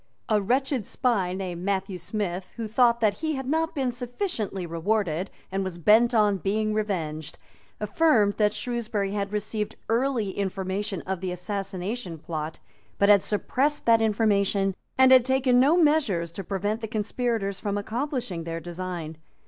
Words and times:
A 0.29 0.41
wretched 0.41 0.87
spy 0.87 1.33
named 1.35 1.61
Matthew 1.63 1.99
Smith, 1.99 2.53
who 2.55 2.67
thought 2.67 3.01
that 3.01 3.19
he 3.19 3.35
had 3.35 3.45
not 3.47 3.75
been 3.75 3.91
sufficiently 3.91 4.65
rewarded, 4.65 5.29
and 5.51 5.63
was 5.63 5.77
bent 5.77 6.15
on 6.15 6.37
being 6.37 6.73
revenged, 6.73 7.37
affirmed 7.79 8.37
that 8.37 8.51
Shrewsbury 8.51 9.11
had 9.11 9.31
received 9.31 9.75
early 9.89 10.31
information 10.31 11.03
of 11.03 11.21
the 11.21 11.31
Assassination 11.31 12.17
Plot, 12.17 12.59
but 12.97 13.09
had 13.09 13.23
suppressed 13.23 13.85
that 13.85 14.01
information, 14.01 14.73
and 14.97 15.11
had 15.11 15.23
taken 15.23 15.59
no 15.59 15.77
measures 15.77 16.31
to 16.31 16.43
prevent 16.43 16.81
the 16.81 16.87
conspirators 16.87 17.59
from 17.59 17.77
accomplishing 17.77 18.43
their 18.43 18.59
design. 18.59 19.17